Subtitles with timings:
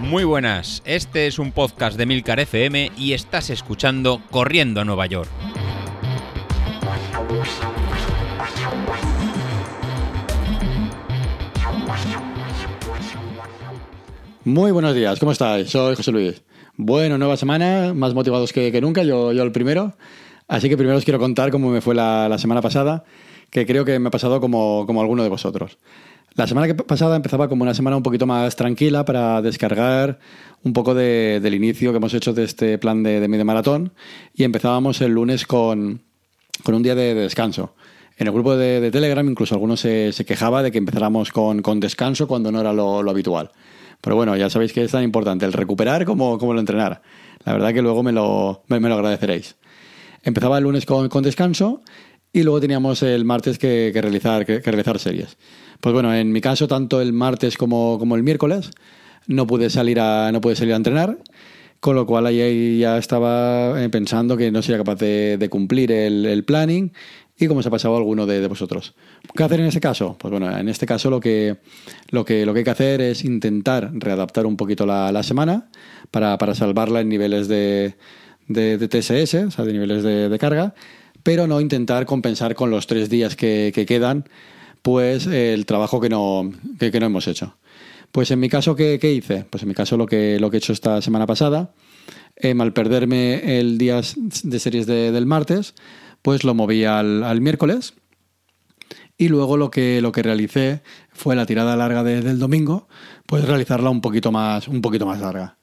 [0.00, 5.04] Muy buenas, este es un podcast de Milcar FM y estás escuchando Corriendo a Nueva
[5.04, 5.28] York.
[14.44, 15.68] Muy buenos días, ¿cómo estáis?
[15.68, 16.42] Soy José Luis.
[16.78, 19.94] Bueno, nueva semana, más motivados que, nunca, yo, yo el primero.
[20.46, 23.04] Así que primero os quiero contar cómo me fue la, semana pasada,
[23.50, 25.76] que creo que me ha pasado como, como alguno de vosotros.
[26.38, 30.20] La semana pasada empezaba como una semana un poquito más tranquila para descargar
[30.62, 33.92] un poco del inicio que hemos hecho de este plan de, de medio maratón
[34.36, 36.00] y empezábamos el lunes con,
[36.64, 37.74] un día de, descanso.
[38.18, 42.52] En el grupo de, Telegram incluso algunos se, quejaba de que empezáramos con, descanso cuando
[42.52, 43.50] no era lo, habitual.
[44.00, 47.02] Pero bueno, ya sabéis que es tan importante el recuperar como, como el entrenar.
[47.44, 49.56] La verdad que luego me lo, me, lo agradeceréis.
[50.22, 51.82] Empezaba el lunes con, descanso
[52.32, 55.36] y luego teníamos el martes que, realizar, que realizar series.
[55.80, 58.70] Pues bueno, en mi caso, tanto el martes como, como el miércoles,
[59.28, 61.18] no pude salir a, no pude salir a entrenar,
[61.80, 66.44] con lo cual ahí ya estaba eh, pensando que no sería capaz de, cumplir el,
[66.44, 66.92] planning
[67.38, 68.94] y cómo se ha pasado alguno de, vosotros.
[69.36, 70.16] ¿Qué hacer en ese caso?
[70.18, 71.58] Pues bueno, en este caso lo que,
[72.10, 75.68] lo que, lo que hay que hacer es intentar readaptar un poquito la, semana
[76.10, 77.94] para, salvarla en niveles de,
[78.48, 80.74] de, TSS, o sea, de niveles de, carga,
[81.22, 84.24] pero no intentar compensar con los tres días que, que quedan
[84.82, 87.56] pues el trabajo que no, que, no hemos hecho.
[88.12, 89.44] Pues en mi caso, ¿qué, hice?
[89.50, 91.74] Pues en mi caso lo que, lo que he hecho esta semana pasada,
[92.36, 94.00] eh, al perderme el día
[94.42, 95.74] de series del martes,
[96.22, 97.94] pues lo moví al, miércoles.
[99.18, 102.88] Y luego lo que, lo que realicé fue la tirada larga del domingo,
[103.26, 105.57] pues realizarla un poquito más, un poquito más larga.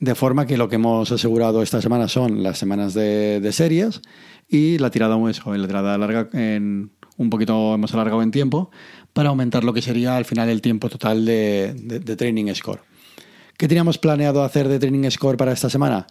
[0.00, 4.00] De forma que lo que hemos asegurado esta semana son las semanas de, de series
[4.48, 8.70] y la tirada, eso, la tirada larga en un poquito hemos alargado en tiempo
[9.12, 11.74] para aumentar lo que sería al final el tiempo total de,
[12.16, 12.80] Training Score.
[13.56, 16.06] ¿Qué teníamos planeado hacer de Training Score para esta semana?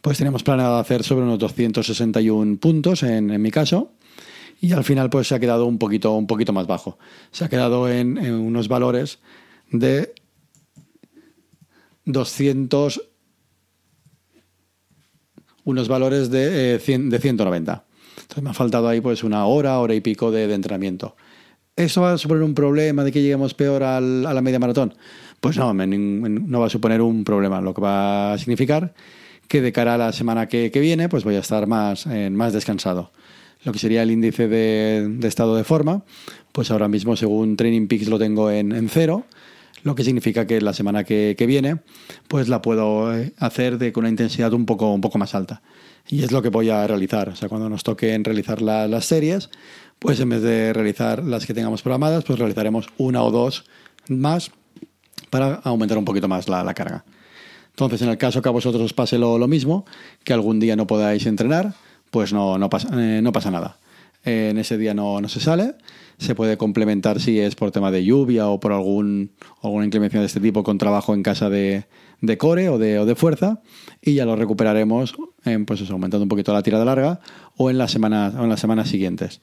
[0.00, 3.92] Pues teníamos planeado hacer sobre unos 261 puntos en, mi caso
[4.60, 6.98] y al final pues se ha quedado un poquito, un poquito más bajo.
[7.32, 9.18] Se ha quedado en, unos valores
[9.70, 10.14] de
[12.04, 13.02] 200
[15.64, 17.84] unos valores de, eh, de 190.
[18.20, 21.16] Entonces me ha faltado ahí pues una hora, hora y pico de, entrenamiento.
[21.76, 24.94] ¿Eso va a suponer un problema de que lleguemos peor a la media maratón?
[25.40, 27.60] Pues no, no va a suponer un problema.
[27.60, 28.94] Lo que va a significar
[29.52, 32.54] que de cara a la semana que, viene, pues voy a estar más, eh, más
[32.54, 33.12] descansado.
[33.64, 36.04] Lo que sería el índice de, estado de forma,
[36.52, 39.24] pues ahora mismo según Training Peaks lo tengo en, cero,
[39.82, 41.78] lo que significa que la semana que, viene,
[42.28, 45.62] pues la puedo eh, hacer de, con una intensidad un poco, un poco más alta.
[46.08, 47.28] Y es lo que voy a realizar.
[47.28, 49.50] O sea, cuando nos toquen realizar las series,
[49.98, 53.64] pues en vez de realizar las que tengamos programadas, pues realizaremos una o dos
[54.08, 54.50] más
[55.30, 57.04] para aumentar un poquito más la, carga.
[57.70, 59.86] Entonces, en el caso que a vosotros os pase lo, mismo,
[60.24, 61.74] que algún día no podáis entrenar,
[62.10, 63.78] pues no, no, pasa, eh, no pasa nada.
[64.24, 65.74] En ese día no, no se sale,
[66.18, 70.26] se puede complementar si es por tema de lluvia o por algún, alguna inclemencia de
[70.26, 71.86] este tipo con trabajo en casa de,
[72.20, 73.60] de core o de, o de fuerza
[74.00, 77.20] y ya lo recuperaremos en, pues aumentando un poquito la tirada larga
[77.56, 79.40] o en las semanas, o en las semanas siguientes.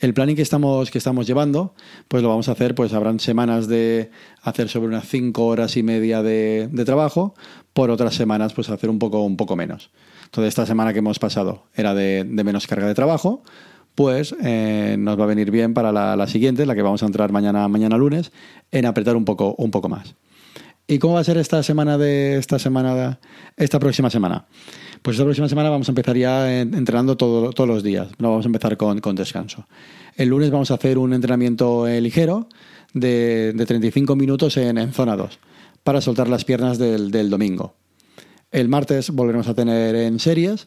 [0.00, 1.74] El planning que estamos, que estamos llevando,
[2.08, 4.10] pues lo vamos a hacer, pues habrán semanas de
[4.42, 7.34] hacer sobre unas 5 horas y media de, trabajo,
[7.72, 9.90] por otras semanas pues hacer un poco, un poco menos.
[10.24, 13.42] Entonces esta semana que hemos pasado era de, menos carga de trabajo,
[13.94, 17.32] pues eh, nos va a venir bien para la, siguiente, la que vamos a entrar
[17.32, 18.32] mañana, mañana lunes,
[18.70, 20.14] en apretar un poco, un poco más.
[20.86, 23.18] ¿Y cómo va a ser esta semana de esta semana,
[23.56, 24.46] esta próxima semana?
[25.00, 28.08] Pues esta próxima semana vamos a empezar ya entrenando todos los días.
[28.18, 29.66] No vamos a empezar con, descanso.
[30.16, 32.48] El lunes vamos a hacer un entrenamiento eh, ligero
[32.92, 35.38] de, 35 minutos en, zona 2
[35.82, 37.74] para soltar las piernas del, domingo.
[38.50, 40.66] El martes volveremos a tener en series.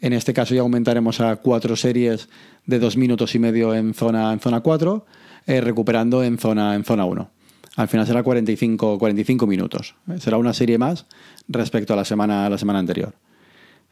[0.00, 2.28] En este caso ya aumentaremos a cuatro series
[2.66, 5.06] de dos minutos y medio en zona, en zona 4,
[5.46, 7.30] eh, recuperando en zona, en zona 1.
[7.76, 9.94] Al final será 45, 45 minutos.
[10.18, 11.06] Será una serie más
[11.46, 13.14] respecto a la semana, la semana anterior.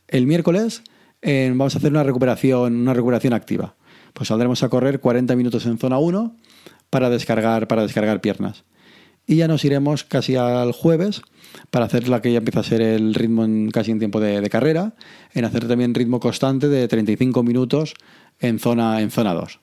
[0.09, 0.83] El miércoles
[1.23, 3.75] vamos a hacer una recuperación, una recuperación activa.
[4.13, 6.35] Pues saldremos a correr 40 minutos en zona 1
[6.91, 8.65] para descargar, para descargar piernas.
[9.27, 11.23] Y ya nos iremos casi al jueves
[11.71, 14.95] para hacer la que ya empieza a ser el ritmo casi en tiempo de, carrera,
[15.35, 17.95] en hacer también ritmo constante de 35 minutos
[18.41, 19.61] en zona, en zona 2.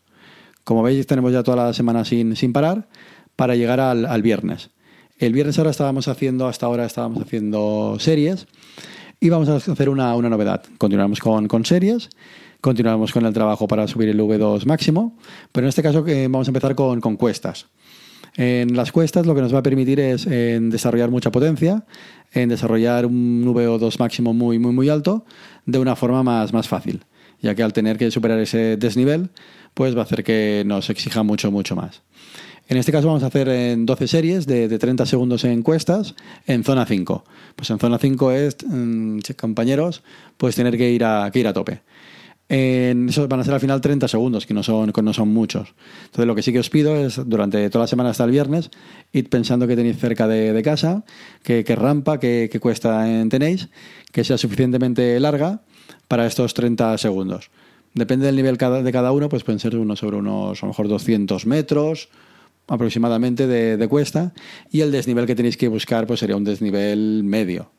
[0.64, 2.88] Como veis, tenemos ya toda la semana sin, sin parar
[3.36, 4.72] para llegar al, viernes.
[5.18, 8.48] El viernes ahora estábamos haciendo, hasta ahora estábamos haciendo series
[9.20, 10.64] y vamos a hacer una, novedad.
[10.78, 12.10] Continuamos con, con, series,
[12.62, 15.18] continuamos con el trabajo para subir el V2 máximo,
[15.52, 17.68] pero en este caso eh, vamos a empezar con, con cuestas.
[18.36, 21.86] En las cuestas lo que nos va a permitir es desarrollar mucha potencia,
[22.34, 25.26] en desarrollar un VO2 máximo muy, muy, muy alto
[25.66, 27.06] de una forma más, más fácil,
[27.42, 29.30] ya que al tener que superar ese desnivel,
[29.74, 32.02] pues va a hacer que nos exija mucho, mucho más.
[32.70, 36.16] En este caso vamos a hacer en 12 series de, de 30 segundos en cuestas
[36.48, 37.24] en zona 5.
[37.56, 40.02] Pues en zona 5 es, mm, compañeros,
[40.38, 41.82] pues tener que ir a, que ir a tope.
[42.50, 45.74] En eso van a ser al final 30 segundos, que no son, no son muchos.
[46.06, 48.70] Entonces lo que sí que os pido es, durante toda la semana hasta el viernes,
[49.12, 51.04] id pensando que tenéis cerca de, casa,
[51.42, 53.70] que rampa, que cuesta en tenéis,
[54.12, 55.62] que sea suficientemente larga
[56.08, 57.50] para estos 30 segundos.
[57.94, 60.88] Depende del nivel de cada uno, pues pueden ser uno sobre unos, a lo mejor
[60.88, 62.10] 200 metros
[62.68, 64.34] aproximadamente de, de cuesta,
[64.72, 67.70] y el desnivel que tenéis que buscar pues sería un desnivel medio,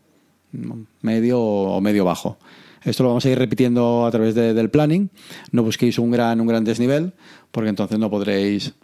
[1.00, 2.38] medio o medio bajo.
[2.84, 5.10] Esto lo vamos a ir repitiendo a través de- del planning.
[5.52, 7.12] No busquéis un gran, un gran desnivel,
[7.50, 8.74] porque entonces no podréis,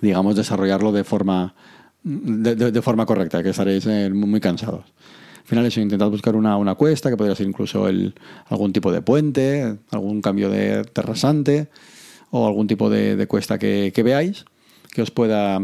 [0.00, 1.54] digamos, desarrollarlo de forma,
[2.02, 4.84] de, forma correcta, que estaréis eh, muy cansados.
[5.38, 7.86] Al final eso, intentad buscar una, una cuesta, que podría ser incluso
[8.48, 11.68] algún tipo de puente, algún cambio de, de rasante,
[12.30, 14.44] o algún tipo de, cuesta que, veáis,
[14.92, 15.60] que os pueda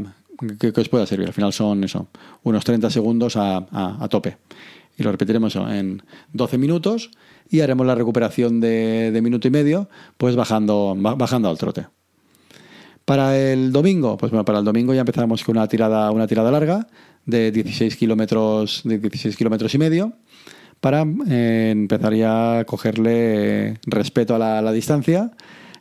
[0.59, 1.29] que, os pueda servir.
[1.29, 2.09] Al final son eso,
[2.43, 4.37] unos 30 segundos a, a- a tope.
[4.99, 6.03] Y lo repetiremos en
[6.33, 7.11] 12 minutos
[7.51, 11.87] y haremos la recuperación de, minuto y medio, pues bajando, ba- bajando al trote.
[13.05, 16.51] Para el domingo, pues bueno, para el domingo ya empezamos con una tirada, una tirada
[16.51, 16.89] larga
[17.25, 20.15] de 16 kilómetros, de 16 kilómetros y medio,
[20.81, 25.31] para eh, empezar ya a cogerle respeto a la, distancia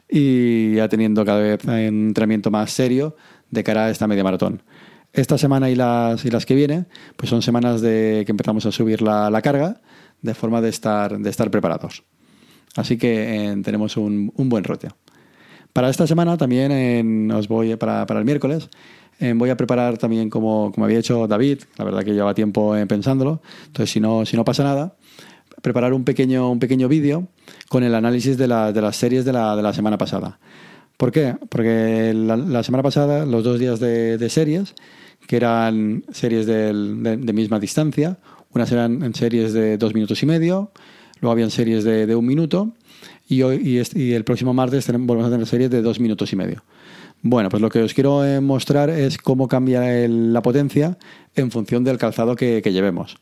[0.08, 3.16] y ya teniendo cada vez un entrenamiento más serio
[3.50, 4.62] de cara a esta media maratón.
[5.12, 6.86] Esta semana y las, y las que viene,
[7.16, 9.82] pues son semanas de que empezamos a subir la carga
[10.26, 12.04] de forma de estar, de estar preparados.
[12.76, 13.12] Así que
[13.48, 14.90] eh, tenemos un, un buen rote.
[15.72, 18.70] Para esta semana también en- os voy para, para el miércoles.
[19.20, 22.76] eh, voy a preparar también como, como había hecho David, la verdad que lleva tiempo
[22.76, 24.96] eh, pensándolo, entonces si no, si no pasa nada,
[25.62, 27.28] preparar un pequeño, un pequeño vídeo
[27.70, 30.38] con el análisis de, de las series de la, de la semana pasada.
[30.98, 31.36] ¿Por qué?
[31.50, 34.74] Porque la, semana pasada, los dos días de, series,
[35.28, 36.74] que eran series de,
[37.18, 38.18] de misma distancia,
[38.56, 40.72] unas eran en series de dos minutos y medio,
[41.20, 42.74] luego habían series de, de un minuto,
[43.28, 46.36] y, hoy, y, este- el próximo martes volvemos a tener series de dos minutos y
[46.36, 46.64] medio.
[47.22, 50.98] Bueno, pues lo que os quiero eh, mostrar es cómo cambia la potencia
[51.36, 53.18] en función del calzado que, llevemos.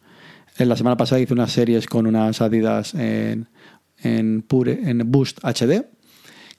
[0.58, 3.48] En la semana pasada hice unas series con unas Adidas en,
[4.04, 4.44] en
[5.06, 5.86] Boost HD,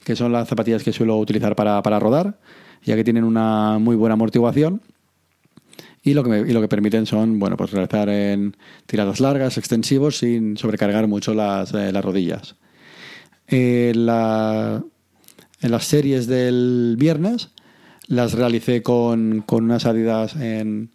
[0.05, 2.38] que son las zapatillas que suelo utilizar para, para rodar,
[2.82, 4.81] ya que tienen una muy buena amortiguación.
[6.06, 8.55] Y lo que, y lo que permiten son, bueno, pues realizar en
[8.85, 12.56] tiradas largas, extensivos, sin sobrecargar mucho las, eh, las rodillas.
[13.49, 17.51] Eh, en las series del viernes
[18.06, 20.91] las realicé con, con unas Adidas en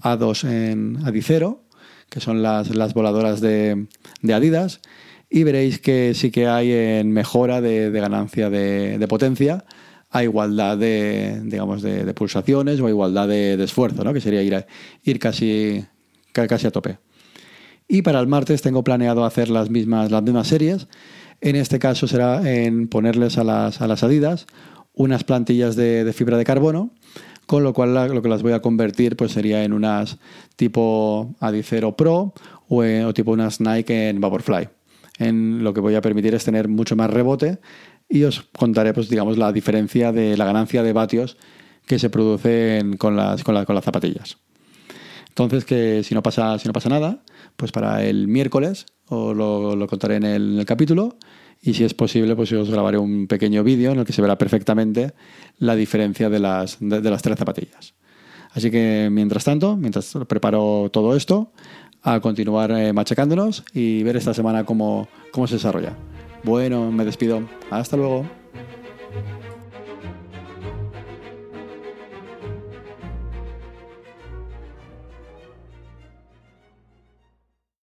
[0.00, 1.64] A2 en Adicero,
[2.08, 3.88] que son las, las voladoras de,
[4.32, 4.80] Adidas,
[5.28, 9.64] y veréis que sí que hay en mejora de, ganancia de potencia
[10.12, 14.12] a igualdad de, digamos, de, pulsaciones o a igualdad de, esfuerzo, ¿no?
[14.12, 14.66] que sería ir, a-
[15.02, 15.84] ir casi,
[16.32, 16.98] ca- casi a tope.
[17.88, 20.86] Y para el martes tengo planeado hacer las mismas, las mismas series.
[21.40, 24.46] En este caso será en ponerles a las, a las Adidas
[24.94, 26.90] unas plantillas de, fibra de carbono,
[27.46, 30.18] con lo cual lo que las voy a convertir pues sería en unas
[30.56, 32.34] tipo Adicero Pro
[32.68, 34.68] o, o tipo unas Nike en Vaporfly.
[35.18, 37.58] En lo que voy a permitir es tener mucho más rebote
[38.12, 41.38] y os contaré pues digamos la diferencia de la ganancia de vatios
[41.86, 44.36] que se produce en- con, las, con, la- con las zapatillas.
[45.28, 47.22] Entonces, que si no pasa, si no pasa nada,
[47.56, 51.16] pues para el miércoles os lo, lo contaré en el, capítulo
[51.62, 54.36] y si es posible, pues os grabaré un pequeño vídeo en el que se verá
[54.36, 55.14] perfectamente
[55.58, 57.94] la diferencia de las, de, de las tres zapatillas.
[58.50, 61.52] Así que mientras tanto, mientras preparo todo esto,
[62.02, 65.96] a continuar eh, machacándonos y ver esta semana cómo, cómo se desarrolla.
[66.42, 67.42] Bueno, me despido.
[67.70, 68.26] Hasta luego.